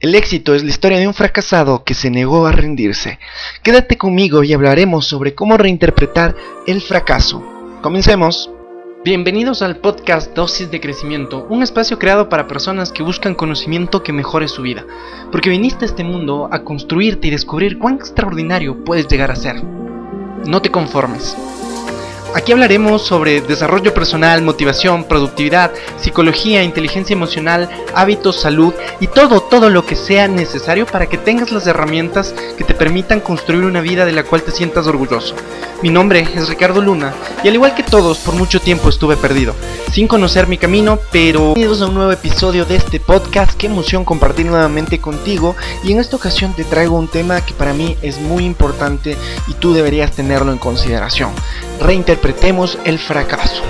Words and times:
El 0.00 0.14
éxito 0.14 0.54
es 0.54 0.64
la 0.64 0.70
historia 0.70 0.98
de 0.98 1.06
un 1.06 1.12
fracasado 1.12 1.84
que 1.84 1.92
se 1.92 2.10
negó 2.10 2.46
a 2.46 2.52
rendirse. 2.52 3.18
Quédate 3.62 3.98
conmigo 3.98 4.42
y 4.42 4.54
hablaremos 4.54 5.06
sobre 5.06 5.34
cómo 5.34 5.58
reinterpretar 5.58 6.34
el 6.66 6.80
fracaso. 6.80 7.44
Comencemos. 7.82 8.50
Bienvenidos 9.04 9.60
al 9.60 9.76
podcast 9.76 10.34
Dosis 10.34 10.70
de 10.70 10.80
Crecimiento, 10.80 11.46
un 11.50 11.62
espacio 11.62 11.98
creado 11.98 12.30
para 12.30 12.46
personas 12.46 12.92
que 12.92 13.02
buscan 13.02 13.34
conocimiento 13.34 14.02
que 14.02 14.14
mejore 14.14 14.48
su 14.48 14.62
vida, 14.62 14.86
porque 15.30 15.50
viniste 15.50 15.84
a 15.84 15.88
este 15.88 16.02
mundo 16.02 16.48
a 16.50 16.64
construirte 16.64 17.28
y 17.28 17.32
descubrir 17.32 17.78
cuán 17.78 17.96
extraordinario 17.96 18.82
puedes 18.84 19.06
llegar 19.06 19.30
a 19.30 19.36
ser. 19.36 19.62
No 20.46 20.62
te 20.62 20.70
conformes. 20.70 21.36
Aquí 22.32 22.52
hablaremos 22.52 23.02
sobre 23.02 23.40
desarrollo 23.40 23.92
personal, 23.92 24.40
motivación, 24.42 25.02
productividad, 25.02 25.72
psicología, 26.00 26.62
inteligencia 26.62 27.12
emocional, 27.12 27.68
hábitos, 27.92 28.40
salud 28.40 28.72
y 29.00 29.08
todo, 29.08 29.40
todo 29.40 29.68
lo 29.68 29.84
que 29.84 29.96
sea 29.96 30.28
necesario 30.28 30.86
para 30.86 31.06
que 31.06 31.18
tengas 31.18 31.50
las 31.50 31.66
herramientas 31.66 32.32
que 32.56 32.62
te 32.62 32.74
permitan 32.74 33.18
construir 33.18 33.64
una 33.64 33.80
vida 33.80 34.04
de 34.04 34.12
la 34.12 34.22
cual 34.22 34.44
te 34.44 34.52
sientas 34.52 34.86
orgulloso. 34.86 35.34
Mi 35.82 35.90
nombre 35.90 36.20
es 36.20 36.48
Ricardo 36.48 36.80
Luna 36.80 37.12
y 37.42 37.48
al 37.48 37.54
igual 37.54 37.74
que 37.74 37.82
todos, 37.82 38.18
por 38.18 38.34
mucho 38.34 38.60
tiempo 38.60 38.90
estuve 38.90 39.16
perdido, 39.16 39.54
sin 39.90 40.06
conocer 40.06 40.46
mi 40.46 40.56
camino, 40.56 41.00
pero 41.10 41.54
bienvenidos 41.54 41.82
a 41.82 41.86
un 41.86 41.94
nuevo 41.94 42.12
episodio 42.12 42.64
de 42.64 42.76
este 42.76 43.00
podcast. 43.00 43.56
Qué 43.56 43.66
emoción 43.66 44.04
compartir 44.04 44.46
nuevamente 44.46 45.00
contigo 45.00 45.56
y 45.82 45.90
en 45.90 45.98
esta 45.98 46.14
ocasión 46.14 46.54
te 46.54 46.62
traigo 46.62 46.96
un 46.96 47.08
tema 47.08 47.44
que 47.44 47.54
para 47.54 47.72
mí 47.72 47.96
es 48.02 48.20
muy 48.20 48.44
importante 48.44 49.16
y 49.48 49.54
tú 49.54 49.72
deberías 49.72 50.12
tenerlo 50.12 50.52
en 50.52 50.58
consideración. 50.58 51.32
Reinterpretemos 51.80 52.78
el 52.84 52.98
fracaso. 52.98 53.62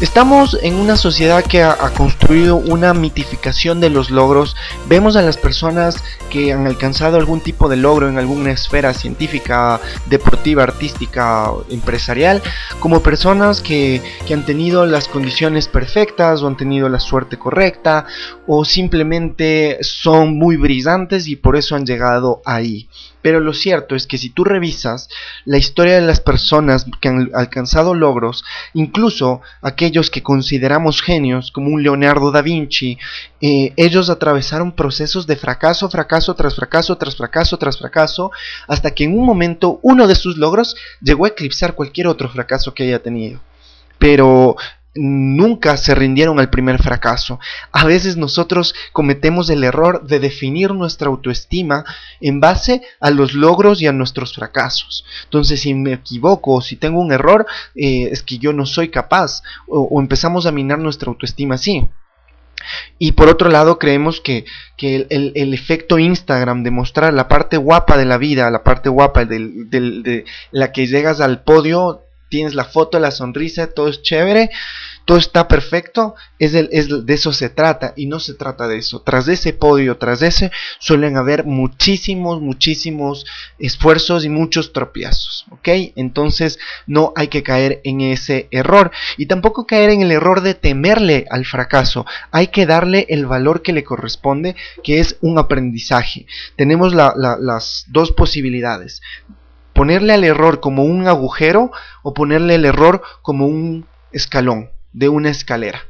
Estamos 0.00 0.56
en 0.62 0.74
una 0.74 0.96
sociedad 0.96 1.44
que 1.44 1.62
ha, 1.62 1.76
construido 1.96 2.56
una 2.56 2.94
mitificación 2.94 3.80
de 3.80 3.90
los 3.90 4.10
logros. 4.10 4.54
Vemos 4.88 5.16
a 5.16 5.22
las 5.22 5.36
personas 5.36 6.04
que 6.30 6.52
han 6.52 6.66
alcanzado 6.66 7.16
algún 7.16 7.40
tipo 7.40 7.68
de 7.68 7.76
logro 7.76 8.08
en 8.08 8.16
alguna 8.16 8.52
esfera 8.52 8.94
científica, 8.94 9.80
deportiva, 10.06 10.62
artística, 10.62 11.50
empresarial, 11.68 12.42
como 12.78 13.02
personas 13.02 13.60
que, 13.60 14.00
han 14.32 14.44
tenido 14.44 14.86
las 14.86 15.08
condiciones 15.08 15.68
perfectas 15.68 16.42
o 16.42 16.46
han 16.46 16.56
tenido 16.56 16.88
la 16.88 17.00
suerte 17.00 17.38
correcta 17.38 18.06
o 18.46 18.64
simplemente 18.64 19.78
son 19.80 20.38
muy 20.38 20.56
brillantes 20.56 21.26
y 21.26 21.34
por 21.34 21.56
eso 21.56 21.74
han 21.74 21.86
llegado 21.86 22.40
ahí. 22.44 22.88
Pero 23.22 23.40
lo 23.40 23.52
cierto 23.52 23.96
es 23.96 24.06
que 24.06 24.18
si 24.18 24.30
tú 24.30 24.44
revisas 24.44 25.08
la 25.44 25.58
historia 25.58 25.94
de 25.94 26.06
las 26.06 26.20
personas 26.20 26.86
que 27.00 27.08
han 27.08 27.30
alcanzado 27.34 27.94
logros, 27.94 28.44
incluso 28.74 29.40
aquellos 29.60 30.10
que 30.10 30.22
consideramos 30.22 31.02
genios, 31.02 31.50
como 31.50 31.68
un 31.70 31.82
Leonardo 31.82 32.30
da 32.30 32.42
Vinci, 32.42 32.98
eh, 33.40 33.72
ellos 33.76 34.10
atravesaron 34.10 34.72
procesos 34.72 35.26
de 35.26 35.36
fracaso, 35.36 35.88
fracaso 35.90 36.34
tras 36.34 36.54
fracaso, 36.54 36.96
tras 36.96 37.16
fracaso, 37.16 37.58
tras 37.58 37.78
fracaso, 37.78 38.30
hasta 38.66 38.92
que 38.92 39.04
en 39.04 39.18
un 39.18 39.26
momento 39.26 39.80
uno 39.82 40.06
de 40.06 40.14
sus 40.14 40.36
logros 40.36 40.76
llegó 41.00 41.24
a 41.24 41.28
eclipsar 41.28 41.74
cualquier 41.74 42.06
otro 42.06 42.28
fracaso 42.28 42.74
que 42.74 42.84
haya 42.84 43.02
tenido. 43.02 43.40
Pero 43.98 44.56
nunca 44.98 45.76
se 45.76 45.94
rindieron 45.94 46.40
al 46.40 46.50
primer 46.50 46.82
fracaso. 46.82 47.38
A 47.72 47.84
veces 47.84 48.16
nosotros 48.16 48.74
cometemos 48.92 49.48
el 49.50 49.64
error 49.64 50.06
de 50.06 50.18
definir 50.18 50.74
nuestra 50.74 51.08
autoestima 51.08 51.84
en 52.20 52.40
base 52.40 52.82
a 53.00 53.10
los 53.10 53.34
logros 53.34 53.80
y 53.80 53.86
a 53.86 53.92
nuestros 53.92 54.34
fracasos. 54.34 55.04
Entonces, 55.24 55.60
si 55.60 55.74
me 55.74 55.92
equivoco 55.94 56.54
o 56.54 56.60
si 56.60 56.76
tengo 56.76 57.00
un 57.00 57.12
error, 57.12 57.46
eh, 57.74 58.08
es 58.10 58.22
que 58.22 58.38
yo 58.38 58.52
no 58.52 58.66
soy 58.66 58.88
capaz 58.88 59.42
o, 59.66 60.00
empezamos 60.00 60.46
a 60.46 60.52
minar 60.52 60.78
nuestra 60.78 61.10
autoestima 61.10 61.54
así. 61.54 61.88
Y 62.98 63.12
por 63.12 63.28
otro 63.28 63.50
lado, 63.50 63.78
creemos 63.78 64.20
que, 64.20 64.44
el, 64.78 65.54
efecto 65.54 65.98
Instagram 65.98 66.64
de 66.64 66.72
mostrar 66.72 67.14
la 67.14 67.28
parte 67.28 67.56
guapa 67.56 67.96
de 67.96 68.04
la 68.04 68.18
vida, 68.18 68.50
la 68.50 68.64
parte 68.64 68.88
guapa 68.88 69.24
de 69.24 70.24
la 70.50 70.72
que 70.72 70.86
llegas 70.86 71.20
al 71.20 71.42
podio, 71.44 72.07
tienes 72.28 72.54
la 72.54 72.64
foto, 72.64 72.98
la 72.98 73.10
sonrisa, 73.10 73.68
todo 73.68 73.88
es 73.88 74.02
chévere, 74.02 74.50
todo 75.08 75.16
está 75.16 75.48
perfecto, 75.48 76.16
es, 76.38 76.52
de 76.52 77.14
eso 77.14 77.32
se 77.32 77.48
trata 77.48 77.94
y 77.96 78.04
no 78.04 78.20
se 78.20 78.34
trata 78.34 78.68
de 78.68 78.76
eso. 78.76 79.00
Tras 79.00 79.26
ese 79.28 79.54
podio, 79.54 79.96
tras 79.96 80.20
ese, 80.20 80.52
suelen 80.80 81.16
haber 81.16 81.46
muchísimos, 81.46 82.42
muchísimos 82.42 83.24
esfuerzos 83.58 84.26
y 84.26 84.28
muchos 84.28 84.74
tropiezos, 84.74 85.46
¿ok? 85.50 85.68
Entonces 85.96 86.58
no 86.86 87.14
hay 87.16 87.28
que 87.28 87.42
caer 87.42 87.80
en 87.84 88.02
ese 88.02 88.48
error 88.50 88.90
y 89.16 89.24
tampoco 89.24 89.66
caer 89.66 89.88
en 89.88 90.02
el 90.02 90.12
error 90.12 90.42
de 90.42 90.52
temerle 90.52 91.24
al 91.30 91.46
fracaso. 91.46 92.04
Hay 92.30 92.48
que 92.48 92.66
darle 92.66 93.06
el 93.08 93.24
valor 93.24 93.62
que 93.62 93.72
le 93.72 93.84
corresponde, 93.84 94.56
que 94.84 95.00
es 95.00 95.16
un 95.22 95.38
aprendizaje. 95.38 96.26
Tenemos 96.56 96.92
las 96.92 97.86
dos 97.88 98.12
posibilidades 98.12 99.00
ponerle 99.78 100.12
al 100.12 100.24
error 100.24 100.58
como 100.58 100.82
un 100.82 101.06
agujero 101.06 101.70
o 102.02 102.12
ponerle 102.12 102.56
el 102.56 102.64
error 102.64 103.00
como 103.22 103.46
un 103.46 103.86
escalón 104.10 104.70
de 104.92 105.08
una 105.08 105.30
escalera. 105.30 105.82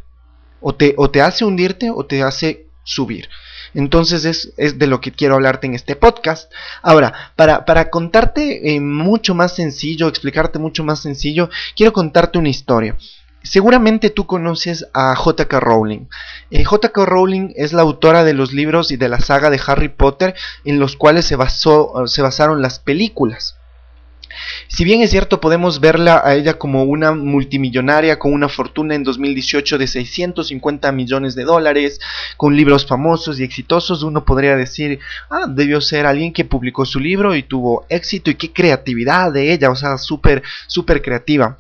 O 0.61 0.75
te, 0.75 0.93
o 0.99 1.11
te 1.11 1.23
hace 1.23 1.47
hundirte 1.47 1.91
o 1.91 2.05
te 2.05 2.23
hace 2.23 2.67
subir. 2.85 3.31
Entonces 3.73 4.53
es, 4.59 4.79
de 4.79 4.87
lo 4.87 5.01
que 5.01 5.13
quiero 5.13 5.37
hablarte 5.37 5.67
en 5.67 5.75
este 5.75 5.97
podcast. 5.97 6.53
Ahora, 6.83 7.33
para, 7.35 7.65
para 7.65 7.89
contarte 7.89 8.75
eh, 8.75 8.81
mucho 8.81 9.35
más 9.35 9.55
sencillo, 9.55 10.09
explicarte 10.09 10.59
mucho 10.59 10.85
más 10.85 11.01
sencillo, 11.01 11.49
quiero 11.75 11.95
contarte 11.95 12.39
una 12.39 12.51
historia. 12.51 12.95
Seguramente 13.43 14.11
tú 14.11 14.27
conoces 14.27 14.87
a 14.93 15.15
J.K. 15.15 15.61
Rowling. 15.61 16.09
Eh, 16.51 16.63
J.K. 16.63 17.07
Rowling 17.07 17.55
es 17.57 17.73
la 17.73 17.81
autora 17.81 18.23
de 18.25 18.35
los 18.35 18.53
libros 18.53 18.91
y 18.91 18.99
de 18.99 19.09
la 19.09 19.21
saga 19.21 19.49
de 19.49 19.61
Harry 19.67 19.89
Potter 19.89 20.35
en 20.67 20.79
los 20.79 20.95
cuales 20.95 21.25
se, 21.25 21.37
basó, 21.37 22.07
se 22.07 22.21
basaron 22.21 22.61
las 22.61 22.81
películas. 22.81 23.58
Si 24.69 24.85
bien 24.85 25.01
es 25.01 25.11
cierto, 25.11 25.41
podemos 25.41 25.81
verla 25.81 26.23
a 26.25 26.35
ella 26.35 26.59
como 26.59 26.85
una 26.85 27.13
multimillonaria 27.13 28.19
con 28.19 28.33
una 28.33 28.49
fortuna 28.49 28.95
en 28.95 29.05
2018 29.05 29.79
de 29.79 29.87
650 29.87 30.93
millones 30.93 31.35
de 31.35 31.45
dólares, 31.45 32.01
con 32.37 32.57
libros 32.57 32.87
famosos 32.87 33.41
y 33.41 33.45
exitosos, 33.45 34.03
uno 34.03 34.25
podría 34.25 34.57
decir, 34.57 34.99
ah, 35.31 35.47
debió 35.49 35.81
ser 35.81 36.07
alguien 36.07 36.33
que 36.33 36.45
publicó 36.45 36.85
su 36.85 37.01
libro 37.01 37.35
y 37.35 37.43
tuvo 37.43 37.87
éxito 37.89 38.31
y 38.31 38.35
qué 38.35 38.53
creatividad 38.53 39.33
de 39.33 39.53
ella, 39.53 39.71
o 39.71 39.77
sea, 39.77 39.99
súper, 39.99 40.43
súper 40.67 41.03
creativa. 41.03 41.57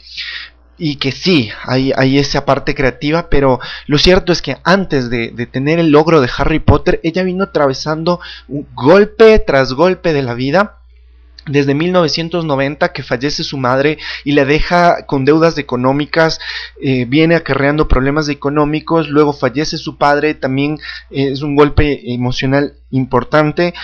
Y 0.80 0.96
que 0.96 1.10
sí, 1.10 1.50
hay, 1.64 1.92
hay, 1.96 2.18
esa 2.18 2.44
parte 2.44 2.72
creativa, 2.72 3.28
pero 3.28 3.58
lo 3.88 3.98
cierto 3.98 4.32
es 4.32 4.40
que 4.40 4.58
antes 4.62 5.10
de, 5.10 5.30
tener 5.50 5.80
el 5.80 5.90
logro 5.90 6.20
de 6.20 6.30
Harry 6.38 6.60
Potter, 6.60 7.00
ella 7.02 7.24
vino 7.24 7.44
atravesando 7.44 8.20
un 8.46 8.64
golpe 8.74 9.40
tras 9.40 9.72
golpe 9.72 10.12
de 10.12 10.22
la 10.22 10.34
vida 10.34 10.77
desde 11.48 11.74
1990 11.74 12.92
que 12.92 13.02
fallece 13.02 13.44
su 13.44 13.56
madre 13.56 13.98
y 14.24 14.32
la 14.32 14.44
deja 14.44 15.06
con 15.06 15.24
deudas 15.24 15.58
económicas, 15.58 16.40
eh, 16.80 17.04
viene 17.06 17.34
acarreando 17.34 17.88
problemas 17.88 18.28
económicos, 18.28 19.08
luego 19.08 19.32
fallece 19.32 19.78
su 19.78 19.96
padre, 19.96 20.34
también 20.34 20.78
eh, 21.10 21.30
es 21.32 21.42
un 21.42 21.56
golpe 21.56 22.12
emocional 22.12 22.74
importante, 22.90 23.74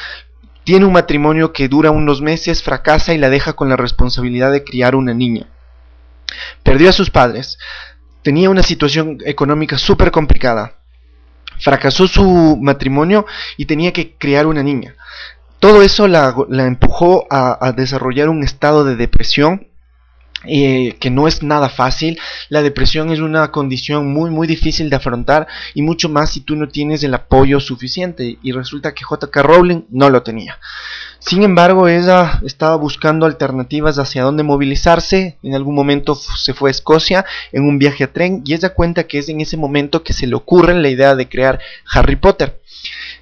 tiene 0.64 0.86
un 0.86 0.92
matrimonio 0.92 1.52
que 1.52 1.68
dura 1.68 1.90
unos 1.90 2.22
meses, 2.22 2.62
fracasa 2.62 3.12
y 3.12 3.18
la 3.18 3.30
deja 3.30 3.52
con 3.52 3.68
la 3.68 3.76
responsabilidad 3.76 4.50
de 4.50 4.64
criar 4.64 4.94
una 4.94 5.12
niña. 5.12 5.46
Perdió 6.62 6.88
a 6.88 6.92
sus 6.92 7.10
padres, 7.10 7.58
tenía 8.22 8.48
una 8.50 8.62
situación 8.62 9.18
económica 9.26 9.76
súper 9.76 10.10
complicada, 10.10 10.78
fracasó 11.58 12.08
su 12.08 12.58
matrimonio 12.60 13.26
y 13.56 13.66
tenía 13.66 13.92
que 13.92 14.14
criar 14.16 14.46
una 14.46 14.62
niña. 14.62 14.94
Todo 15.58 15.82
eso 15.82 16.08
la, 16.08 16.34
empujó 16.50 17.26
a, 17.30 17.72
desarrollar 17.72 18.28
un 18.28 18.42
estado 18.42 18.84
de 18.84 18.96
depresión 18.96 19.68
eh, 20.46 20.96
que 21.00 21.10
no 21.10 21.26
es 21.26 21.42
nada 21.42 21.70
fácil. 21.70 22.18
La 22.50 22.62
depresión 22.62 23.10
es 23.10 23.20
una 23.20 23.50
condición 23.50 24.12
muy 24.12 24.30
muy 24.30 24.46
difícil 24.46 24.90
de 24.90 24.96
afrontar 24.96 25.46
y 25.72 25.80
mucho 25.80 26.10
más 26.10 26.32
si 26.32 26.40
tú 26.40 26.54
no 26.54 26.68
tienes 26.68 27.02
el 27.02 27.14
apoyo 27.14 27.60
suficiente 27.60 28.38
y 28.42 28.52
resulta 28.52 28.92
que 28.92 29.04
JK 29.08 29.34
Rowling 29.36 29.84
no 29.90 30.10
lo 30.10 30.22
tenía. 30.22 30.58
Sin 31.26 31.42
embargo, 31.42 31.88
ella 31.88 32.42
estaba 32.44 32.76
buscando 32.76 33.24
alternativas 33.24 33.98
hacia 33.98 34.24
dónde 34.24 34.42
movilizarse. 34.42 35.38
En 35.42 35.54
algún 35.54 35.74
momento 35.74 36.14
se 36.14 36.52
fue 36.52 36.68
a 36.68 36.72
Escocia 36.72 37.24
en 37.50 37.66
un 37.66 37.78
viaje 37.78 38.04
a 38.04 38.12
tren 38.12 38.42
y 38.44 38.52
ella 38.52 38.74
cuenta 38.74 39.04
que 39.04 39.18
es 39.18 39.30
en 39.30 39.40
ese 39.40 39.56
momento 39.56 40.02
que 40.02 40.12
se 40.12 40.26
le 40.26 40.34
ocurre 40.34 40.74
la 40.74 40.90
idea 40.90 41.14
de 41.14 41.26
crear 41.26 41.58
Harry 41.90 42.16
Potter. 42.16 42.60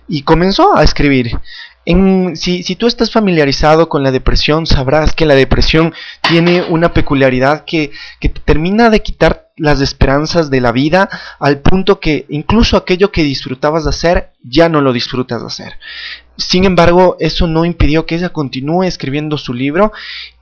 Y 0.08 0.22
comenzó 0.22 0.76
a 0.76 0.82
escribir 0.82 1.30
si, 1.84 2.76
tú 2.76 2.86
estás 2.86 3.10
familiarizado 3.10 3.88
con 3.88 4.02
la 4.02 4.10
depresión, 4.10 4.66
sabrás 4.66 5.14
que 5.14 5.26
la 5.26 5.34
depresión 5.34 5.92
tiene 6.20 6.62
una 6.62 6.92
peculiaridad 6.92 7.64
que, 7.64 7.90
te 8.20 8.28
termina 8.28 8.90
de 8.90 9.02
quitar 9.02 9.51
las 9.62 9.80
esperanzas 9.80 10.50
de 10.50 10.60
la 10.60 10.72
vida 10.72 11.08
al 11.38 11.60
punto 11.60 12.00
que 12.00 12.26
incluso 12.30 12.76
aquello 12.76 13.12
que 13.12 13.22
disfrutabas 13.22 13.84
de 13.84 13.90
hacer 13.90 14.32
ya 14.42 14.68
no 14.68 14.80
lo 14.80 14.92
disfrutas 14.92 15.40
de 15.40 15.46
hacer. 15.46 15.78
Sin 16.36 16.64
embargo, 16.64 17.16
eso 17.20 17.46
no 17.46 17.64
impidió 17.64 18.04
que 18.04 18.16
ella 18.16 18.30
continúe 18.30 18.82
escribiendo 18.82 19.38
su 19.38 19.54
libro, 19.54 19.92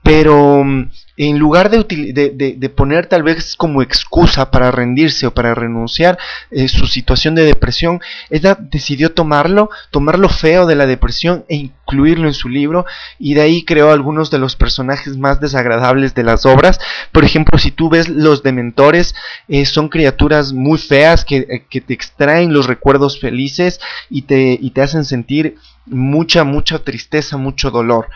pero 0.02 0.64
mm, 0.64 0.90
en 1.18 1.38
lugar 1.38 1.68
de, 1.68 2.72
poner 2.74 3.06
tal 3.08 3.22
vez 3.22 3.56
como 3.56 3.82
excusa 3.82 4.50
para 4.50 4.70
rendirse 4.70 5.26
o 5.26 5.34
para 5.34 5.54
renunciar 5.54 6.16
eh, 6.50 6.68
su 6.68 6.86
situación 6.86 7.34
de 7.34 7.42
depresión, 7.42 8.00
ella 8.30 8.56
decidió 8.58 9.12
tomarlo, 9.12 9.68
tomar 9.90 10.18
lo 10.18 10.30
feo 10.30 10.64
de 10.64 10.76
la 10.76 10.86
depresión 10.86 11.44
e 11.48 11.56
incluirlo 11.90 12.28
en 12.28 12.34
su 12.34 12.48
libro 12.48 12.86
y 13.18 13.34
de 13.34 13.42
ahí 13.42 13.64
creó 13.64 13.90
algunos 13.90 14.30
de 14.30 14.38
los 14.38 14.54
personajes 14.54 15.16
más 15.16 15.40
desagradables 15.40 16.14
de 16.14 16.22
las 16.22 16.46
obras. 16.46 16.78
Por 17.12 17.24
ejemplo, 17.24 17.58
si 17.58 17.70
tú 17.72 17.88
ves 17.88 18.08
los 18.08 18.42
dementores, 18.42 19.14
eh, 19.48 19.64
son 19.66 19.88
criaturas 19.88 20.52
muy 20.52 20.78
feas 20.78 21.24
que, 21.24 21.38
eh, 21.38 21.64
que, 21.68 21.80
te 21.80 21.94
extraen 21.94 22.52
los 22.52 22.66
recuerdos 22.66 23.18
felices 23.18 23.80
y 24.08 24.22
te, 24.22 24.56
y 24.60 24.70
te 24.70 24.82
hacen 24.82 25.04
sentir 25.04 25.56
mucha, 25.86 26.44
mucha 26.44 26.78
tristeza, 26.80 27.36
mucho 27.36 27.70
dolor. 27.70 28.08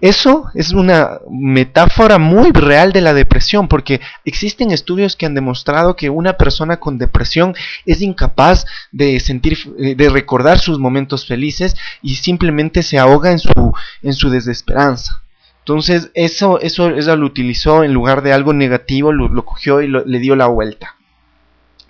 Eso 0.00 0.46
es 0.54 0.72
una 0.72 1.20
metáfora 1.30 2.18
muy 2.18 2.52
real 2.52 2.92
de 2.92 3.02
la 3.02 3.12
depresión, 3.12 3.68
porque 3.68 4.00
existen 4.24 4.70
estudios 4.70 5.14
que 5.14 5.26
han 5.26 5.34
demostrado 5.34 5.94
que 5.94 6.08
una 6.08 6.38
persona 6.38 6.78
con 6.78 6.96
depresión 6.96 7.54
es 7.84 8.00
incapaz 8.00 8.64
de 8.92 9.20
sentir, 9.20 9.58
eh, 9.78 9.94
de 9.94 10.08
recordar 10.08 10.58
sus 10.58 10.78
momentos 10.78 11.26
felices 11.26 11.76
y 12.00 12.16
simplemente 12.16 12.82
se 12.82 12.98
ahoga 12.98 13.30
en 13.30 13.38
su, 13.38 13.74
en 14.02 14.14
su 14.14 14.30
desesperanza. 14.30 15.22
Entonces, 15.58 16.10
eso, 16.14 16.58
eso, 16.60 16.88
eso 16.88 17.16
lo 17.16 17.26
utilizó 17.26 17.84
en 17.84 17.92
lugar 17.92 18.22
de 18.22 18.32
algo 18.32 18.54
negativo, 18.54 19.12
lo, 19.12 19.44
cogió 19.44 19.82
y 19.82 19.88
le 19.88 20.18
dio 20.18 20.34
la 20.34 20.46
vuelta 20.46 20.96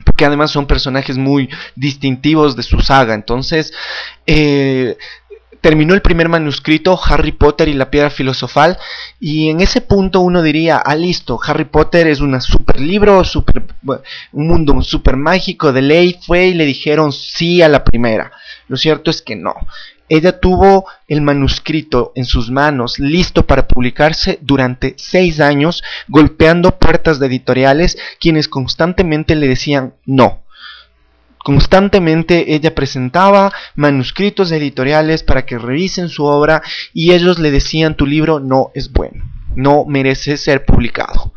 porque 0.05 0.25
además 0.25 0.51
son 0.51 0.67
personajes 0.67 1.19
muy 1.19 1.49
distintivos 1.77 2.57
de 2.57 2.63
su 2.63 2.81
saga. 2.81 3.15
Entonces, 3.15 3.73
eh, 4.27 4.97
terminó 5.61 5.95
el 5.95 6.03
primer 6.03 6.29
manuscrito, 6.29 6.99
Harry 7.03 7.33
Potter 7.33 7.69
y 7.69 7.75
la 7.75 7.91
piedra 7.91 8.11
filosofal, 8.11 8.79
y 9.19 9.51
en 9.51 9.61
ese 9.61 9.81
punto 9.81 10.21
uno 10.21 10.43
diría, 10.43 10.79
ah, 10.79 10.97
listo, 10.97 11.39
Harry 11.45 11.65
Potter 11.65 12.07
es 12.07 12.21
un 12.21 12.41
super 12.41 12.81
libro, 12.81 13.25
super, 13.25 13.65
un 14.33 14.47
mundo 14.47 14.81
super 14.83 15.17
mágico 15.17 15.73
de 15.73 15.83
ley, 15.83 16.19
fue 16.27 16.49
y 16.49 16.55
le 16.55 16.65
dijeron 16.65 17.13
sí 17.13 17.63
a 17.63 17.69
la 17.69 17.85
primera. 17.85 18.33
Lo 18.69 18.77
cierto 18.77 19.11
es 19.11 19.23
que 19.23 19.37
no. 19.37 19.55
Ella 20.09 20.41
tuvo 20.41 20.87
el 21.07 21.23
manuscrito 21.23 22.13
en 22.17 22.25
sus 22.25 22.51
manos, 22.51 22.99
listo 22.99 23.47
para 23.47 23.69
publicarse 23.69 24.39
durante 24.43 24.95
seis 24.97 25.41
años, 25.41 25.85
golpeando 26.09 26.79
puertas 26.79 27.21
de 27.21 27.27
editoriales, 27.27 27.97
quienes 28.19 28.49
constantemente 28.49 29.37
le 29.37 29.47
decían 29.47 29.95
no 30.07 30.43
Constantemente 31.43 32.55
ella 32.55 32.75
presentaba 32.75 33.53
manuscritos 33.75 34.53
editoriales 34.53 35.23
para 35.23 35.47
que 35.47 35.59
revisen 35.59 36.09
su 36.09 36.25
obra 36.25 36.63
y 36.93 37.13
ellos 37.13 37.39
le 37.39 37.51
decían 37.51 37.97
tu 37.97 38.07
libro 38.07 38.41
no 38.41 38.71
es 38.75 38.93
bueno, 38.93 39.25
no 39.57 39.87
merece 39.87 40.37
ser 40.37 40.65
publicado. 40.67 41.33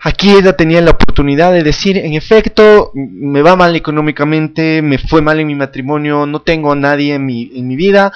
Aquí 0.00 0.30
ella 0.30 0.52
tenía 0.52 0.80
la 0.80 0.92
oportunidad 0.92 1.52
de 1.52 1.64
decir, 1.64 1.98
en 1.98 2.14
efecto, 2.14 2.92
me 2.94 3.42
va 3.42 3.56
mal 3.56 3.74
económicamente, 3.74 4.80
me 4.80 4.98
fue 4.98 5.22
mal 5.22 5.40
en 5.40 5.48
mi 5.48 5.56
matrimonio, 5.56 6.26
no 6.26 6.42
tengo 6.42 6.70
a 6.70 6.76
nadie 6.76 7.14
en 7.14 7.26
mi, 7.26 7.50
en 7.54 7.66
mi 7.66 7.74
vida 7.74 8.12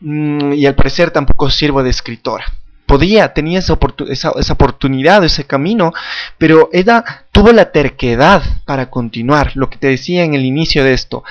mm, 0.00 0.54
y 0.54 0.64
al 0.64 0.74
parecer 0.74 1.10
tampoco 1.10 1.50
sirvo 1.50 1.82
de 1.82 1.90
escritora 1.90 2.46
podía, 2.86 3.32
tenía 3.32 3.58
esa, 3.58 3.78
esa, 4.08 4.52
oportunidad, 4.52 5.24
ese 5.24 5.44
camino, 5.44 5.92
pero 6.38 6.70
ella 6.72 7.26
tuvo 7.32 7.52
la 7.52 7.72
terquedad 7.72 8.42
para 8.64 8.90
continuar, 8.90 9.52
lo 9.56 9.68
que 9.68 9.76
te 9.76 9.88
decía 9.88 10.24
en 10.24 10.34
el 10.34 10.44
inicio 10.44 10.84
de 10.84 10.94
esto. 10.94 11.24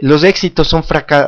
Los 0.00 0.24
éxitos 0.24 0.66
son, 0.66 0.82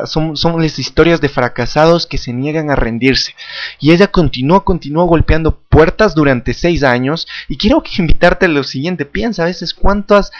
son, 0.05 0.35
son, 0.35 0.61
las 0.61 0.77
historias 0.77 1.21
de 1.21 1.29
fracasados 1.29 2.05
que 2.05 2.17
se 2.17 2.33
niegan 2.33 2.69
a 2.69 2.75
rendirse. 2.75 3.33
Y 3.79 3.91
ella 3.91 4.07
continuó, 4.07 4.65
continuó 4.65 5.05
golpeando 5.05 5.57
puertas 5.69 6.13
durante 6.13 6.53
seis 6.53 6.83
años. 6.83 7.27
Y 7.47 7.57
quiero 7.57 7.81
invitarte 7.97 8.45
a 8.45 8.49
lo 8.49 8.63
siguiente. 8.63 9.05
Piensa 9.05 9.43
a 9.43 9.45
veces 9.45 9.73
cuántas, 9.73 10.31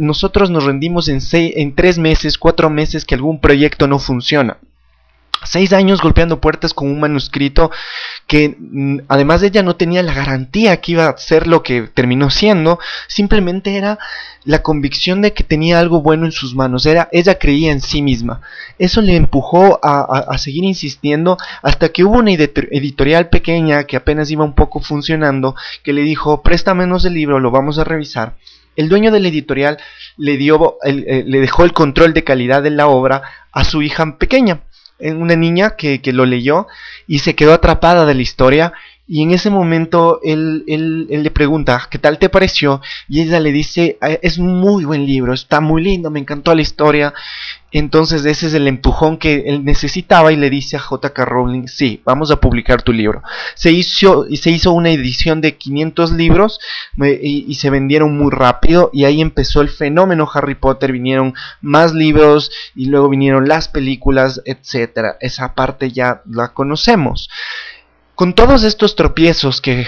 nosotros 0.00 0.48
nos 0.48 0.64
rendimos 0.64 1.08
en, 1.08 1.20
seis, 1.20 1.52
en 1.54 1.74
tres 1.74 1.98
meses, 1.98 2.38
cuatro 2.38 2.70
meses 2.70 3.04
que 3.04 3.14
algún 3.14 3.40
proyecto 3.40 3.86
no 3.86 3.98
funciona. 3.98 4.56
Seis 5.44 5.72
años 5.72 6.00
golpeando 6.00 6.40
puertas 6.40 6.72
con 6.74 6.88
un 6.88 7.00
manuscrito 7.00 7.70
que 8.26 8.56
mm, 8.58 9.00
además 9.08 9.40
de 9.40 9.48
ella 9.48 9.62
no 9.62 9.76
tenía 9.76 10.02
la 10.02 10.14
garantía 10.14 10.80
que 10.80 10.92
iba 10.92 11.08
a 11.08 11.18
ser 11.18 11.46
lo 11.46 11.62
que 11.62 11.82
terminó 11.82 12.30
siendo, 12.30 12.78
simplemente 13.06 13.76
era 13.76 13.98
la 14.44 14.62
convicción 14.62 15.22
de 15.22 15.32
que 15.32 15.44
tenía 15.44 15.78
algo 15.78 16.02
bueno 16.02 16.24
en 16.24 16.32
sus 16.32 16.54
manos, 16.54 16.86
era 16.86 17.08
ella 17.12 17.38
creía 17.38 17.72
en 17.72 17.80
sí 17.80 18.02
misma. 18.02 18.40
Eso 18.78 19.02
le 19.02 19.16
empujó 19.16 19.78
a, 19.82 20.02
a 20.28 20.38
seguir 20.38 20.64
insistiendo 20.64 21.36
hasta 21.62 21.90
que 21.90 22.04
hubo 22.04 22.18
una 22.18 22.32
editorial 22.32 23.28
pequeña 23.28 23.84
que 23.84 23.96
apenas 23.96 24.30
iba 24.30 24.44
un 24.44 24.54
poco 24.54 24.80
funcionando, 24.80 25.54
que 25.82 25.92
le 25.92 26.02
dijo, 26.02 26.42
préstamenos 26.42 27.04
el 27.04 27.14
libro, 27.14 27.40
lo 27.40 27.50
vamos 27.50 27.78
a 27.78 27.84
revisar. 27.84 28.36
El 28.76 28.88
dueño 28.88 29.10
de 29.10 29.20
la 29.20 29.28
editorial 29.28 29.78
le, 30.16 30.36
dio, 30.36 30.76
eh, 30.84 31.24
le 31.26 31.40
dejó 31.40 31.64
el 31.64 31.72
control 31.72 32.12
de 32.12 32.24
calidad 32.24 32.62
de 32.62 32.70
la 32.70 32.86
obra 32.88 33.22
a 33.52 33.64
su 33.64 33.82
hija 33.82 34.18
pequeña 34.18 34.60
una 35.00 35.36
niña 35.36 35.76
que, 35.76 36.00
que, 36.00 36.12
lo 36.12 36.24
leyó 36.24 36.66
y 37.06 37.18
se 37.20 37.34
quedó 37.34 37.52
atrapada 37.52 38.06
de 38.06 38.14
la 38.14 38.22
historia 38.22 38.72
y 39.08 39.22
en 39.22 39.30
ese 39.30 39.50
momento 39.50 40.20
él, 40.24 40.64
él, 40.66 41.06
él, 41.10 41.22
le 41.22 41.30
pregunta, 41.30 41.86
¿qué 41.88 41.98
tal 41.98 42.18
te 42.18 42.28
pareció? 42.28 42.80
Y 43.08 43.20
ella 43.20 43.38
le 43.38 43.52
dice, 43.52 43.98
ah, 44.00 44.10
es 44.20 44.38
muy 44.38 44.84
buen 44.84 45.06
libro, 45.06 45.32
está 45.32 45.60
muy 45.60 45.82
lindo, 45.82 46.10
me 46.10 46.18
encantó 46.18 46.54
la 46.54 46.62
historia. 46.62 47.14
Entonces 47.78 48.24
ese 48.24 48.46
es 48.46 48.54
el 48.54 48.68
empujón 48.68 49.18
que 49.18 49.44
él 49.48 49.62
necesitaba 49.62 50.32
y 50.32 50.36
le 50.36 50.48
dice 50.48 50.78
a 50.78 50.80
JK 50.80 51.18
Rowling, 51.18 51.66
sí, 51.66 52.00
vamos 52.06 52.30
a 52.30 52.40
publicar 52.40 52.80
tu 52.80 52.90
libro. 52.90 53.22
Se 53.54 53.70
hizo, 53.70 54.24
se 54.34 54.50
hizo 54.50 54.72
una 54.72 54.90
edición 54.90 55.42
de 55.42 55.58
500 55.58 56.12
libros 56.12 56.58
y, 56.96 57.44
y 57.46 57.54
se 57.56 57.68
vendieron 57.68 58.16
muy 58.16 58.30
rápido 58.30 58.88
y 58.94 59.04
ahí 59.04 59.20
empezó 59.20 59.60
el 59.60 59.68
fenómeno 59.68 60.26
Harry 60.32 60.54
Potter, 60.54 60.90
vinieron 60.90 61.34
más 61.60 61.92
libros 61.92 62.50
y 62.74 62.86
luego 62.86 63.10
vinieron 63.10 63.46
las 63.46 63.68
películas, 63.68 64.40
etc. 64.46 65.16
Esa 65.20 65.54
parte 65.54 65.92
ya 65.92 66.22
la 66.24 66.54
conocemos. 66.54 67.28
Con 68.14 68.32
todos 68.32 68.62
estos 68.64 68.96
tropiezos 68.96 69.60
que, 69.60 69.86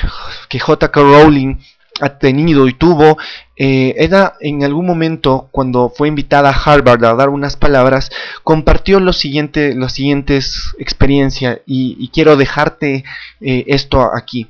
que 0.51 0.59
J.K. 0.59 1.01
Rowling 1.01 1.57
ha 2.01 2.19
tenido 2.19 2.69
y 2.69 2.75
tuvo, 2.75 3.19
eh, 3.57 3.95
en 4.41 4.65
algún 4.65 4.87
momento, 4.87 5.49
cuando 5.51 5.93
fue 5.95 6.09
invitada 6.09 6.51
a 6.51 6.53
Harvard 6.53 7.05
a 7.05 7.15
dar 7.15 7.29
unas 7.29 7.57
palabras, 7.57 8.11
compartió 8.45 9.01
lo 9.01 9.13
siguiente, 9.13 9.75
las 9.75 9.93
siguientes 9.93 10.75
experiencias 10.79 11.61
y, 11.67 12.09
quiero 12.13 12.37
dejarte 12.37 13.05
eh, 13.41 13.65
esto 13.69 14.11
aquí. 14.15 14.49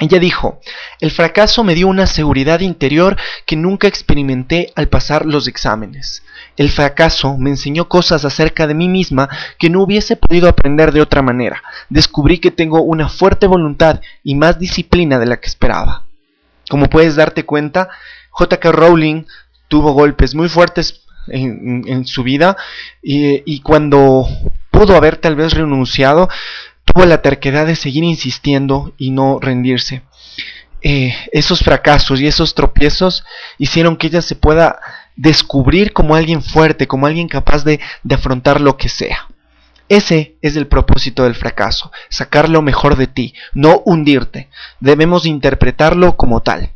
Ella 0.00 0.18
dijo, 0.18 0.60
el 1.00 1.12
fracaso 1.12 1.62
me 1.62 1.76
dio 1.76 1.86
una 1.86 2.08
seguridad 2.08 2.60
interior 2.60 3.16
que 3.46 3.54
nunca 3.54 3.86
experimenté 3.86 4.72
al 4.74 4.88
pasar 4.88 5.24
los 5.24 5.46
exámenes. 5.46 6.24
El 6.56 6.70
fracaso 6.70 7.36
me 7.38 7.50
enseñó 7.50 7.88
cosas 7.88 8.24
acerca 8.24 8.66
de 8.66 8.74
mí 8.74 8.88
misma 8.88 9.28
que 9.56 9.70
no 9.70 9.82
hubiese 9.82 10.16
podido 10.16 10.48
aprender 10.48 10.90
de 10.90 11.00
otra 11.00 11.22
manera. 11.22 11.62
Descubrí 11.90 12.38
que 12.38 12.50
tengo 12.50 12.82
una 12.82 13.08
fuerte 13.08 13.46
voluntad 13.46 14.00
y 14.24 14.34
más 14.34 14.58
disciplina 14.58 15.20
de 15.20 15.26
la 15.26 15.36
que 15.36 15.46
esperaba. 15.46 16.04
Como 16.68 16.88
puedes 16.88 17.16
darte 17.16 17.44
cuenta, 17.44 17.88
J.K. 18.30 18.72
Rowling 18.72 19.24
tuvo 19.68 19.92
golpes 19.92 20.34
muy 20.34 20.48
fuertes 20.48 21.02
en, 21.28 22.04
su 22.06 22.22
vida 22.22 22.56
y, 23.02 23.60
cuando 23.60 24.26
pudo 24.70 24.96
haber 24.96 25.16
tal 25.16 25.36
vez 25.36 25.54
renunciado, 25.54 26.28
tuvo 26.84 27.06
la 27.06 27.22
terquedad 27.22 27.66
de 27.66 27.76
seguir 27.76 28.04
insistiendo 28.04 28.92
y 28.98 29.10
no 29.10 29.38
rendirse. 29.40 30.02
Eh, 30.82 31.14
esos 31.32 31.60
fracasos 31.60 32.20
y 32.20 32.26
esos 32.26 32.54
tropiezos 32.54 33.24
hicieron 33.56 33.96
que 33.96 34.08
ella 34.08 34.20
se 34.20 34.36
pueda 34.36 34.78
descubrir 35.16 35.92
como 35.94 36.14
alguien 36.14 36.42
fuerte, 36.42 36.86
como 36.86 37.06
alguien 37.06 37.28
capaz 37.28 37.64
de 37.64 37.80
afrontar 38.10 38.60
lo 38.60 38.76
que 38.76 38.90
sea. 38.90 39.28
Ese 39.88 40.36
es 40.40 40.56
el 40.56 40.66
propósito 40.66 41.24
del 41.24 41.34
fracaso, 41.34 41.92
sacar 42.08 42.48
lo 42.48 42.62
mejor 42.62 42.96
de 42.96 43.06
ti, 43.06 43.34
no 43.52 43.82
hundirte. 43.84 44.48
Debemos 44.80 45.26
interpretarlo 45.26 46.16
como 46.16 46.40
tal. 46.40 46.70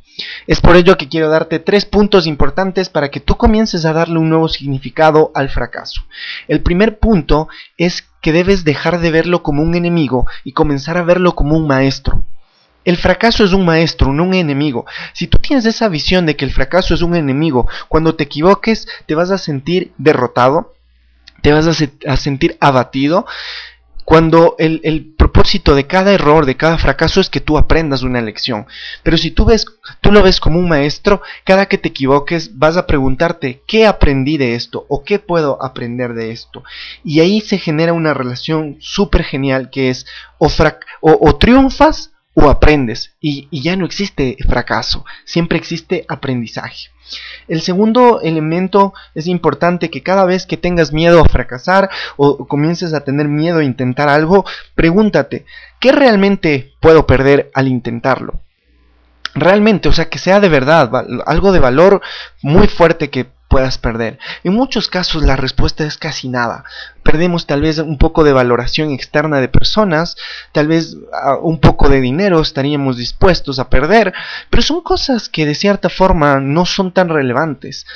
Es 0.47 0.61
por 0.61 0.77
ello 0.77 0.97
que 0.97 1.09
quiero 1.09 1.29
darte 1.31 1.59
tres 1.59 1.85
puntos 1.85 2.27
importantes 2.27 2.89
para 2.89 3.11
que 3.11 3.21
tú 3.21 3.37
comiences 3.37 3.85
a 3.85 3.93
darle 3.93 4.19
un 4.19 4.29
nuevo 4.29 4.49
significado 4.49 5.31
al 5.35 5.49
fracaso. 5.49 6.03
El 6.49 6.61
primer 6.61 6.99
punto 6.99 7.49
es 7.77 8.05
que 8.21 8.33
debes 8.33 8.65
dejar 8.65 9.01
de 9.01 9.11
verlo 9.11 9.43
como 9.43 9.63
un 9.63 9.75
enemigo 9.75 10.27
y 10.45 10.53
comenzar 10.53 10.99
a 10.99 11.03
verlo 11.05 11.35
como 11.35 11.57
un 11.57 11.67
maestro. 11.67 12.25
El 12.85 12.97
fracaso 12.97 13.45
es 13.45 13.53
un 13.53 13.65
maestro, 13.65 14.13
no 14.13 14.25
un 14.25 14.35
enemigo. 14.35 14.87
Si 15.13 15.27
tú 15.27 15.39
tienes 15.39 15.67
esa 15.67 15.89
visión 15.89 16.27
de 16.27 16.37
que 16.37 16.45
el 16.45 16.53
fracaso 16.53 16.95
es 16.95 17.03
un 17.03 17.15
enemigo, 17.15 17.69
cuando 17.89 18.15
te 18.15 18.25
equivoques 18.25 18.89
te 19.07 19.15
vas 19.15 19.31
a 19.31 19.39
sentir 19.39 19.93
derrotado, 19.99 20.75
te 21.49 21.55
vas 21.55 21.83
a, 22.07 22.17
sentir 22.19 22.59
abatido. 22.61 23.25
Cuando 24.05 24.57
el, 24.59 25.15
propósito 25.17 25.75
de 25.75 25.87
cada 25.87 26.13
error, 26.13 26.45
de 26.45 26.57
cada 26.57 26.77
fracaso 26.79 27.21
es 27.21 27.31
que 27.31 27.41
tú 27.41 27.57
aprendas 27.57 28.03
una 28.03 28.21
lección. 28.21 28.67
Pero 29.03 29.17
si 29.17 29.31
tú 29.31 29.47
ves, 29.47 29.65
tú 30.03 30.13
lo 30.13 30.23
ves 30.23 30.41
como 30.41 30.59
un 30.59 30.69
maestro, 30.69 31.23
cada 31.45 31.67
que 31.67 31.79
te 31.79 31.89
equivoques 31.89 32.59
vas 32.59 32.77
a 32.77 32.87
preguntarte 32.87 33.63
qué 33.67 33.87
aprendí 33.87 34.37
de 34.37 34.55
esto 34.55 34.85
o 34.89 35.05
qué 35.05 35.19
puedo 35.19 35.63
aprender 35.63 36.13
de 36.15 36.33
esto. 36.33 36.65
Y 37.03 37.21
ahí 37.21 37.41
se 37.41 37.59
genera 37.59 37.95
una 37.95 38.13
relación 38.13 38.77
súper 38.81 39.25
genial 39.25 39.71
que 39.71 39.89
es 39.89 40.07
o, 40.39 40.51
o 41.01 41.37
triunfas 41.37 42.13
o 42.35 42.49
aprendes 42.49 43.15
y, 43.21 43.49
ya 43.51 43.77
no 43.77 43.85
existe 43.85 44.37
fracaso, 44.49 45.05
siempre 45.25 45.59
existe 45.59 46.05
aprendizaje. 46.09 46.89
El 47.49 47.63
segundo 47.63 48.21
elemento 48.21 48.93
es 49.15 49.27
importante 49.27 49.91
que 49.91 50.03
cada 50.03 50.25
vez 50.25 50.47
que 50.47 50.57
tengas 50.57 50.93
miedo 50.93 51.21
a 51.21 51.29
fracasar 51.29 51.89
o 52.17 52.47
comiences 52.47 52.93
a 52.93 53.01
tener 53.01 53.29
miedo 53.29 53.59
a 53.59 53.65
intentar 53.65 54.09
algo, 54.09 54.45
pregúntate, 54.75 55.47
¿qué 55.81 55.91
realmente 55.93 56.75
puedo 56.81 57.07
perder 57.07 57.51
al 57.55 57.67
intentarlo? 57.67 58.41
Realmente, 59.35 59.89
o 59.89 59.93
sea, 59.93 60.09
que 60.09 60.19
sea 60.19 60.41
de 60.41 60.49
verdad, 60.49 60.91
algo 61.27 61.53
de 61.53 61.61
valor 61.61 62.03
muy 62.43 62.67
fuerte 62.67 63.11
que 63.11 63.27
puedas 63.49 63.79
perder. 63.79 64.19
En 64.45 64.53
muchos 64.53 64.89
casos 64.89 65.23
la 65.23 65.37
respuesta 65.37 65.85
es 65.85 65.97
casi 65.97 66.29
nada. 66.29 66.65
Perdemos 67.03 67.47
tal 67.47 67.63
vez 67.63 67.79
un 67.79 67.99
poco 67.99 68.23
de 68.23 68.33
valoración 68.33 68.91
externa 68.91 69.41
de 69.41 69.49
personas, 69.49 70.17
tal 70.53 70.69
vez 70.69 70.97
ah, 71.13 71.37
un 71.41 71.59
poco 71.59 71.89
de 71.89 72.01
dinero 72.01 72.41
estaríamos 72.41 72.99
dispuestos 72.99 73.59
a 73.59 73.71
perder, 73.71 74.13
pero 74.51 74.63
son 74.63 74.83
cosas 74.83 75.29
que 75.29 75.47
de 75.47 75.55
cierta 75.55 75.89
forma 75.89 76.41
no 76.41 76.67
son 76.67 76.93
tan 76.93 77.09
relevantes. 77.09 77.87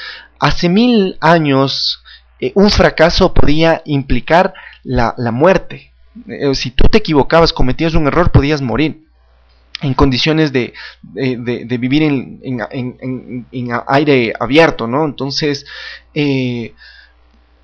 Hace 0.41 0.69
mil 0.69 1.19
años 1.21 2.03
eh, 2.41 2.53
un 2.55 2.71
fracaso 2.71 3.35
podía 3.35 3.83
implicar 3.85 4.55
la, 4.83 5.15
muerte. 5.33 5.93
Eh, 6.27 6.55
si 6.55 6.71
tú 6.71 6.89
te 6.89 6.99
equivocabas, 6.99 7.53
cometías 7.53 7.95
un 7.95 8.07
error, 8.07 8.33
podías 8.33 8.61
morir 8.61 9.05
en 9.83 9.95
condiciones 9.95 10.53
de, 10.53 10.73
vivir 11.79 12.03
en, 12.03 13.71
aire 13.89 14.33
abierto, 14.39 14.87
¿no? 14.87 15.05
Entonces, 15.05 15.67
eh, 16.15 16.73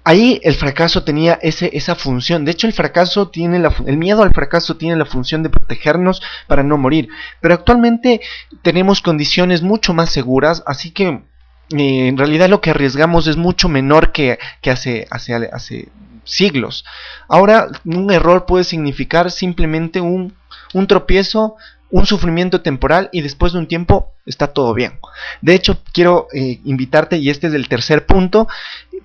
ahí 0.05 0.41
el 0.43 0.55
fracaso 0.55 1.05
tenía 1.05 1.39
ese, 1.43 1.71
esa 1.75 1.95
función. 1.95 2.45
De 2.45 2.51
hecho, 2.51 2.67
el 2.67 2.73
fracaso 2.73 3.29
tiene 3.29 3.59
la, 3.59 3.75
el 3.87 3.97
miedo 3.97 4.23
al 4.23 4.33
fracaso 4.33 4.77
tiene 4.77 4.97
la 4.97 5.05
función 5.05 5.43
de 5.43 5.51
protegernos 5.51 6.21
para 6.47 6.63
no 6.63 6.77
morir. 6.77 7.09
Pero 7.41 7.55
actualmente 7.55 8.21
tenemos 8.63 9.01
condiciones 9.01 9.63
mucho 9.63 9.95
más 9.95 10.11
seguras, 10.11 10.63
así 10.67 10.91
que 10.91 11.23
eh, 11.71 12.09
en 12.09 12.17
realidad 12.17 12.49
lo 12.49 12.61
que 12.61 12.71
arriesgamos 12.71 13.27
es 13.27 13.37
mucho 13.37 13.69
menor 13.69 14.11
que, 14.11 14.39
hace, 14.65 15.07
hace, 15.11 15.35
hace 15.53 15.89
siglos. 16.25 16.85
Ahora, 17.29 17.69
un 17.85 18.11
error 18.11 18.47
puede 18.47 18.65
significar 18.65 19.31
simplemente 19.31 20.01
un, 20.01 20.35
un 20.73 20.87
tropiezo 20.87 21.57
un 21.91 22.07
sufrimiento 22.07 22.61
temporal 22.61 23.09
y 23.13 23.23
después 23.23 23.53
de 23.53 23.59
un 23.59 23.67
tiempo 23.67 24.13
está 24.27 24.49
todo 24.49 24.75
bien. 24.75 24.99
De 25.41 25.55
hecho, 25.55 25.79
quiero 25.93 26.29
eh, 26.33 26.61
invitarte, 26.65 27.17
y 27.17 27.31
este 27.31 27.47
es 27.47 27.55
el 27.55 27.69
tercer 27.69 28.07
punto, 28.07 28.49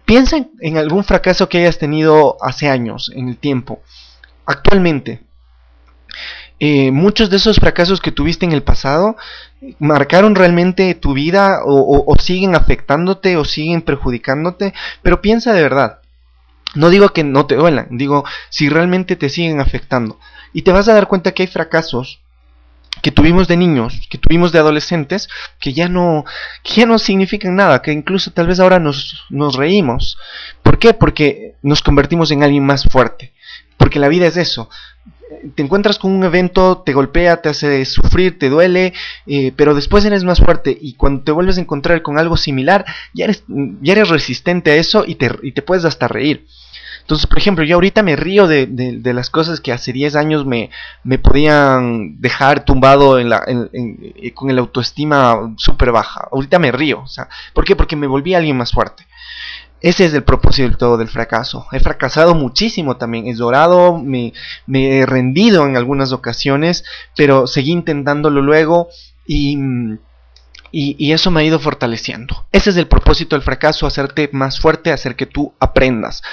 piensa 0.05 0.45
en, 0.59 0.77
algún 0.77 1.03
fracaso 1.03 1.47
que 1.47 1.59
hayas 1.59 1.77
tenido 1.77 2.37
hace 2.41 2.69
años, 2.69 3.11
en 3.15 3.29
el 3.29 3.37
tiempo. 3.37 3.81
Actualmente, 4.45 5.21
eh, 6.59 6.91
muchos 6.91 7.29
de 7.29 7.37
esos 7.37 7.57
fracasos 7.57 8.01
que 8.01 8.11
tuviste 8.11 8.45
en 8.45 8.51
el 8.51 8.63
pasado 8.63 9.15
marcaron 9.79 10.35
realmente 10.35 10.93
tu 10.95 11.13
vida 11.13 11.61
o, 11.65 12.15
siguen 12.19 12.55
afectándote 12.55 13.37
o 13.37 13.45
siguen 13.45 13.81
perjudicándote, 13.81 14.73
pero 15.01 15.21
piensa 15.21 15.53
de 15.53 15.61
verdad. 15.61 15.99
No 16.75 16.89
digo 16.89 17.09
que 17.09 17.23
no 17.23 17.45
te 17.45 17.55
duelan, 17.55 17.87
digo 17.91 18.25
si 18.49 18.67
realmente 18.67 19.15
te 19.15 19.29
siguen 19.29 19.61
afectando. 19.61 20.19
Y 20.53 20.63
te 20.63 20.71
vas 20.71 20.87
a 20.87 20.93
dar 20.93 21.07
cuenta 21.07 21.31
que 21.31 21.43
hay 21.43 21.47
fracasos 21.47 22.22
que 23.01 23.11
tuvimos 23.11 23.47
de 23.47 23.57
niños, 23.57 24.07
que 24.09 24.17
tuvimos 24.17 24.51
de 24.51 24.59
adolescentes, 24.59 25.29
que 25.59 25.73
ya 25.73 25.89
no, 25.89 26.25
que 26.63 26.81
ya 26.81 26.85
no 26.85 26.99
significan 26.99 27.55
nada, 27.55 27.81
que 27.81 27.91
incluso 27.91 28.31
tal 28.31 28.47
vez 28.47 28.59
ahora 28.59 28.79
nos, 28.79 29.25
nos 29.29 29.55
reímos. 29.55 30.17
¿Por 30.61 30.79
qué? 30.79 30.93
Porque 30.93 31.55
nos 31.61 31.81
convertimos 31.81 32.31
en 32.31 32.43
alguien 32.43 32.65
más 32.65 32.85
fuerte. 32.85 33.33
Porque 33.77 33.99
la 33.99 34.07
vida 34.07 34.27
es 34.27 34.37
eso. 34.37 34.69
Te 35.55 35.63
encuentras 35.63 35.97
con 35.97 36.11
un 36.11 36.23
evento, 36.23 36.83
te 36.85 36.93
golpea, 36.93 37.41
te 37.41 37.49
hace 37.49 37.83
sufrir, 37.85 38.37
te 38.37 38.49
duele, 38.49 38.93
eh, 39.25 39.51
pero 39.55 39.73
después 39.73 40.05
eres 40.05 40.23
más 40.23 40.39
fuerte 40.39 40.77
y 40.79 40.93
cuando 40.93 41.23
te 41.23 41.31
vuelves 41.31 41.57
a 41.57 41.61
encontrar 41.61 42.03
con 42.03 42.19
algo 42.19 42.37
similar, 42.37 42.85
ya 43.13 43.25
eres, 43.25 43.43
ya 43.47 43.93
eres 43.93 44.09
resistente 44.09 44.71
a 44.71 44.75
eso 44.75 45.03
y 45.05 45.15
te, 45.15 45.31
y 45.41 45.53
te 45.53 45.63
puedes 45.63 45.85
hasta 45.85 46.07
reír. 46.07 46.45
Entonces, 47.03 47.27
por 47.27 47.37
ejemplo, 47.37 47.65
yo 47.65 47.75
ahorita 47.75 48.01
me 48.01 48.15
río 48.15 48.47
de, 48.47 48.65
de, 48.65 49.13
las 49.13 49.29
cosas 49.29 49.59
que 49.59 49.73
hace 49.73 49.91
10 49.91 50.15
años 50.15 50.45
me, 50.45 50.69
me, 51.03 51.19
podían 51.19 52.21
dejar 52.21 52.63
tumbado 52.63 53.19
en 53.19 53.29
la, 53.29 53.43
eh, 53.45 54.33
con 54.33 54.49
el 54.49 54.57
autoestima 54.57 55.53
súper 55.57 55.91
baja. 55.91 56.29
Ahorita 56.31 56.59
me 56.59 56.71
río. 56.71 57.01
O 57.01 57.07
sea, 57.07 57.27
¿Por 57.53 57.65
qué? 57.65 57.75
Porque 57.75 57.97
me 57.97 58.07
volví 58.07 58.33
alguien 58.33 58.55
más 58.55 58.71
fuerte. 58.71 59.05
Ese 59.81 60.05
es 60.05 60.13
el 60.13 60.23
propósito 60.23 60.95
del 60.95 61.09
fracaso. 61.09 61.67
He 61.73 61.81
fracasado 61.81 62.35
muchísimo 62.35 62.95
también. 62.95 63.27
He 63.27 63.35
llorado, 63.35 63.97
me, 63.97 64.31
he 64.73 65.05
rendido 65.05 65.67
en 65.67 65.75
algunas 65.75 66.13
ocasiones, 66.13 66.85
pero 67.17 67.47
seguí 67.47 67.71
intentándolo 67.71 68.41
luego 68.41 68.87
y 69.27 69.57
y, 70.75 71.11
eso 71.11 71.29
me 71.29 71.41
ha 71.41 71.43
ido 71.43 71.59
fortaleciendo. 71.59 72.47
Ese 72.51 72.71
es 72.71 72.77
el 72.77 72.87
propósito 72.87 73.35
del 73.35 73.43
fracaso, 73.43 73.85
hacerte 73.85 74.27
más 74.33 74.59
fuerte, 74.59 74.91
hacer 74.91 75.15
que 75.15 75.27
tú 75.27 75.53
aprendas. 75.59 76.23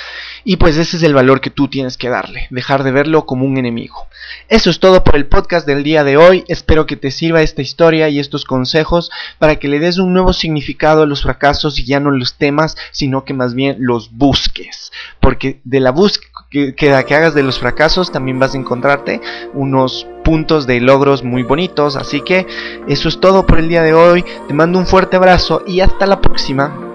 Y 0.44 0.56
pues 0.56 0.76
ese 0.76 0.96
es 0.96 1.02
el 1.02 1.14
valor 1.14 1.40
que 1.40 1.50
tú 1.50 1.68
tienes 1.68 1.96
que 1.96 2.08
darle, 2.08 2.46
dejar 2.50 2.82
de 2.82 2.92
verlo 2.92 3.26
como 3.26 3.44
un 3.44 3.58
enemigo. 3.58 4.06
Eso 4.48 4.70
es 4.70 4.80
todo 4.80 5.04
por 5.04 5.16
el 5.16 5.26
podcast 5.26 5.66
del 5.66 5.82
día 5.82 6.04
de 6.04 6.16
hoy. 6.16 6.44
Espero 6.48 6.86
que 6.86 6.96
te 6.96 7.10
sirva 7.10 7.42
esta 7.42 7.62
historia 7.62 8.08
y 8.08 8.18
estos 8.18 8.44
consejos 8.44 9.10
para 9.38 9.56
que 9.56 9.68
le 9.68 9.78
des 9.78 9.98
un 9.98 10.12
nuevo 10.12 10.32
significado 10.32 11.02
a 11.02 11.06
los 11.06 11.22
fracasos 11.22 11.78
y 11.78 11.84
ya 11.84 12.00
no 12.00 12.10
los 12.10 12.34
temas, 12.34 12.76
sino 12.90 13.24
que 13.24 13.34
más 13.34 13.54
bien 13.54 13.76
los 13.80 14.12
busques. 14.12 14.92
Porque 15.20 15.60
de 15.64 15.80
la 15.80 15.90
búsqueda 15.90 16.30
que, 16.50 16.92
hagas 16.92 17.34
de 17.34 17.42
los 17.42 17.58
fracasos 17.58 18.10
también 18.10 18.38
vas 18.38 18.54
a 18.54 18.58
encontrarte 18.58 19.20
unos 19.54 20.06
puntos 20.24 20.66
de 20.66 20.80
logros 20.80 21.22
muy 21.22 21.42
bonitos. 21.42 21.96
Así 21.96 22.20
que 22.22 22.46
eso 22.88 23.08
es 23.08 23.20
todo 23.20 23.46
por 23.46 23.58
el 23.58 23.68
día 23.68 23.82
de 23.82 23.94
hoy. 23.94 24.24
Te 24.48 24.54
mando 24.54 24.78
un 24.78 24.86
fuerte 24.86 25.16
abrazo 25.16 25.62
y 25.66 25.80
hasta 25.80 26.06
la 26.06 26.20
próxima. 26.20 26.89